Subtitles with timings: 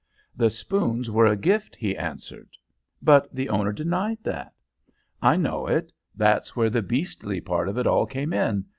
[0.35, 2.49] "The spoons were a gift," he answered.
[3.03, 4.55] "But the owner denied that."
[5.21, 8.65] "I know it; that's where the beastly part of it all came in.